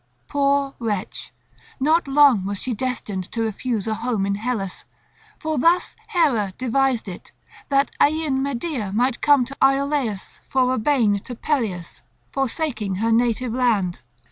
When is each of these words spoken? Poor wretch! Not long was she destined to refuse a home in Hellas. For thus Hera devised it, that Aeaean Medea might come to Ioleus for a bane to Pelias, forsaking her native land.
Poor 0.27 0.73
wretch! 0.79 1.31
Not 1.79 2.07
long 2.07 2.43
was 2.43 2.57
she 2.59 2.73
destined 2.73 3.31
to 3.31 3.43
refuse 3.43 3.85
a 3.85 3.93
home 3.93 4.25
in 4.25 4.33
Hellas. 4.33 4.83
For 5.37 5.59
thus 5.59 5.95
Hera 6.07 6.55
devised 6.57 7.07
it, 7.07 7.31
that 7.69 7.91
Aeaean 7.99 8.41
Medea 8.41 8.91
might 8.93 9.21
come 9.21 9.45
to 9.45 9.55
Ioleus 9.61 10.39
for 10.49 10.73
a 10.73 10.79
bane 10.79 11.19
to 11.19 11.35
Pelias, 11.35 12.01
forsaking 12.31 12.95
her 12.95 13.11
native 13.11 13.53
land. 13.53 14.01